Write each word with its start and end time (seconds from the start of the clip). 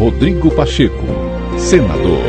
Rodrigo 0.00 0.50
Pacheco, 0.50 1.04
senador. 1.58 2.24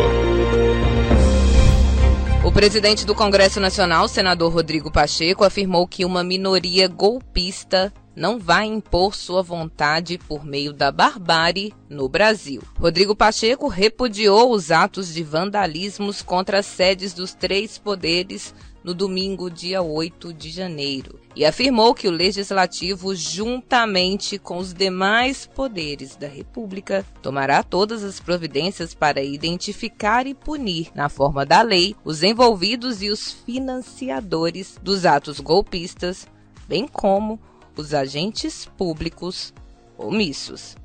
O 2.44 2.51
presidente 2.51 3.05
do 3.05 3.16
Congresso 3.16 3.62
Nacional, 3.62 4.09
senador 4.09 4.51
Rodrigo 4.51 4.92
Pacheco, 4.92 5.46
afirmou 5.46 5.88
que 5.88 6.04
uma 6.04 6.22
minoria 6.22 6.90
golpista 6.90 7.94
não 8.16 8.39
vai 8.39 8.66
impor 8.66 9.16
sua 9.16 9.41
vontade 9.41 10.18
por 10.18 10.45
meio 10.45 10.73
da 10.73 10.91
barbárie 10.91 11.73
no 11.89 12.09
Brasil. 12.09 12.62
Rodrigo 12.77 13.16
Pacheco 13.16 13.68
repudiou 13.68 14.52
os 14.52 14.71
atos 14.71 15.14
de 15.14 15.23
vandalismos 15.23 16.21
contra 16.21 16.59
as 16.59 16.66
sedes 16.66 17.13
dos 17.13 17.34
três 17.34 17.77
poderes 17.77 18.54
no 18.84 18.94
domingo, 18.94 19.50
dia 19.50 19.82
8 19.82 20.34
de 20.34 20.50
janeiro, 20.50 21.20
e 21.36 21.45
afirmou 21.45 21.94
que 21.94 22.08
o 22.08 22.12
Legislativo, 22.12 23.16
juntamente 23.16 24.39
com 24.39 24.57
os 24.57 24.73
demais 24.73 25.46
poderes 25.46 26.16
da 26.16 26.28
República, 26.28 27.05
tomará 27.21 27.62
todas 27.62 28.03
as 28.03 28.20
providências 28.20 28.94
para 28.94 29.22
identificar 29.22 30.25
e 30.25 30.34
punir, 30.34 30.89
na 30.95 31.09
forma 31.09 31.45
da 31.45 31.62
lei, 31.62 31.95
os 32.03 32.23
envolvidos 32.23 33.02
e 33.02 33.09
os 33.09 33.31
financiadores 33.31 34.80
dos 34.81 35.05
atos 35.05 35.39
golpistas, 35.39 36.28
bem 36.67 36.88
como 36.88 37.39
os 37.77 37.93
agentes 37.93 38.67
públicos 38.77 39.53
omissos. 39.98 40.75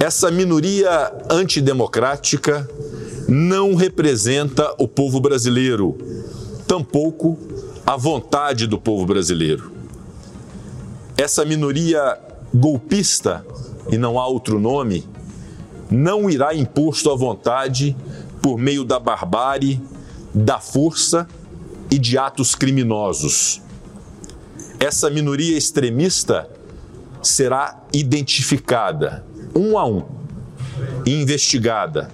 Essa 0.00 0.30
minoria 0.30 1.12
antidemocrática 1.30 2.68
não 3.28 3.74
representa 3.74 4.74
o 4.78 4.88
povo 4.88 5.20
brasileiro 5.20 5.96
tampouco 6.66 7.38
a 7.86 7.96
vontade 7.96 8.66
do 8.66 8.78
povo 8.78 9.06
brasileiro. 9.06 9.72
Essa 11.16 11.44
minoria 11.44 12.18
golpista, 12.52 13.44
e 13.90 13.98
não 13.98 14.18
há 14.18 14.26
outro 14.26 14.58
nome, 14.58 15.06
não 15.90 16.28
irá 16.28 16.54
impor 16.54 16.96
sua 16.96 17.16
vontade 17.16 17.96
por 18.42 18.58
meio 18.58 18.84
da 18.84 18.98
barbárie, 18.98 19.80
da 20.34 20.58
força 20.58 21.28
e 21.90 21.98
de 21.98 22.18
atos 22.18 22.54
criminosos. 22.54 23.60
Essa 24.84 25.08
minoria 25.08 25.56
extremista 25.56 26.46
será 27.22 27.82
identificada 27.90 29.24
um 29.56 29.78
a 29.78 29.86
um, 29.86 30.04
investigada 31.06 32.10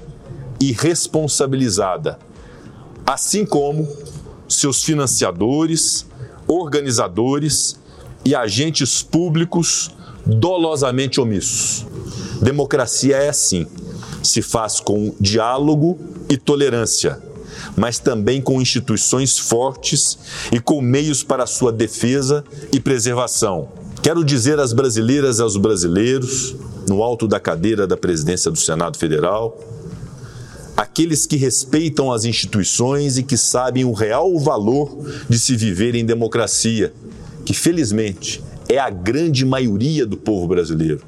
e 0.61 0.71
responsabilizada, 0.71 2.17
assim 3.05 3.45
como 3.45 3.89
seus 4.49 4.85
financiadores, 4.85 6.07
organizadores 6.47 7.77
e 8.25 8.37
agentes 8.37 9.03
públicos 9.03 9.91
dolosamente 10.25 11.21
omissos. 11.21 11.85
Democracia 12.41 13.17
é 13.17 13.31
assim: 13.31 13.67
se 14.23 14.43
faz 14.43 14.79
com 14.79 15.13
diálogo 15.19 15.99
e 16.29 16.37
tolerância, 16.37 17.21
mas 17.77 17.99
também 17.99 18.41
com 18.41 18.61
instituições 18.61 19.39
fortes 19.39 20.19
e 20.53 20.61
com 20.61 20.81
meios 20.81 21.23
para 21.23 21.47
sua 21.47 21.73
defesa 21.73 22.45
e 22.73 22.81
preservação. 22.81 23.69
Quero 24.03 24.25
dizer 24.25 24.59
às 24.59 24.73
brasileiras 24.73 25.39
e 25.39 25.43
aos 25.43 25.57
brasileiros, 25.57 26.55
no 26.89 27.03
alto 27.03 27.29
da 27.29 27.39
cadeira 27.39 27.87
da 27.87 27.97
presidência 27.97 28.51
do 28.51 28.59
Senado 28.59 28.97
Federal, 28.97 29.59
aqueles 30.77 31.27
que 31.27 31.37
respeitam 31.37 32.11
as 32.11 32.25
instituições 32.25 33.19
e 33.19 33.23
que 33.23 33.37
sabem 33.37 33.85
o 33.85 33.93
real 33.93 34.39
valor 34.39 35.07
de 35.29 35.39
se 35.39 35.55
viver 35.55 35.95
em 35.95 36.05
democracia, 36.05 36.93
que 37.45 37.53
felizmente 37.53 38.43
é 38.69 38.79
a 38.79 38.89
grande 38.89 39.45
maioria 39.45 40.07
do 40.07 40.17
povo 40.17 40.49
brasileiro. 40.49 41.03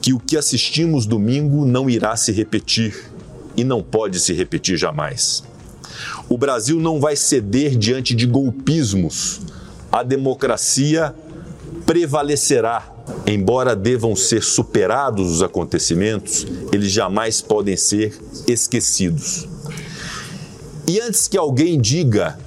Que 0.00 0.14
o 0.14 0.18
que 0.18 0.36
assistimos 0.36 1.04
domingo 1.04 1.66
não 1.66 1.90
irá 1.90 2.16
se 2.16 2.32
repetir 2.32 2.94
e 3.58 3.64
não 3.64 3.82
pode 3.82 4.20
se 4.20 4.32
repetir 4.32 4.76
jamais. 4.76 5.42
O 6.28 6.38
Brasil 6.38 6.78
não 6.80 7.00
vai 7.00 7.16
ceder 7.16 7.76
diante 7.76 8.14
de 8.14 8.26
golpismos. 8.26 9.40
A 9.90 10.02
democracia 10.02 11.14
prevalecerá 11.84 12.94
embora 13.26 13.74
devam 13.74 14.14
ser 14.14 14.42
superados 14.42 15.30
os 15.30 15.42
acontecimentos, 15.42 16.46
eles 16.72 16.90
jamais 16.90 17.40
podem 17.40 17.76
ser 17.76 18.18
esquecidos. 18.46 19.48
E 20.86 21.00
antes 21.00 21.28
que 21.28 21.36
alguém 21.36 21.80
diga 21.80 22.38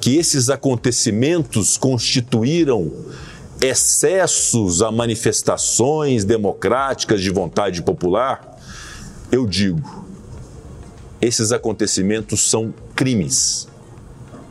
que 0.00 0.16
esses 0.16 0.50
acontecimentos 0.50 1.76
constituíram 1.76 2.92
excessos 3.60 4.82
a 4.82 4.90
manifestações 4.90 6.24
democráticas 6.24 7.22
de 7.22 7.30
vontade 7.30 7.82
popular, 7.82 8.58
eu 9.30 9.46
digo: 9.46 10.05
esses 11.20 11.52
acontecimentos 11.52 12.48
são 12.48 12.72
crimes. 12.94 13.68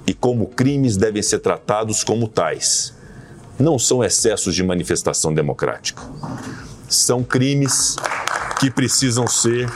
E, 0.08 0.14
como 0.14 0.48
crimes, 0.48 0.98
devem 0.98 1.22
ser 1.22 1.40
tratados 1.40 2.04
como 2.04 2.28
tais 2.28 2.96
não 3.60 3.80
são 3.80 4.04
excessos 4.04 4.54
de 4.54 4.64
manifestação 4.64 5.34
democrática. 5.34 6.02
São 6.90 7.24
crimes 7.24 7.96
que 8.60 8.70
precisam 8.70 9.28
ser 9.28 9.70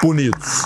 punidos. 0.00 0.64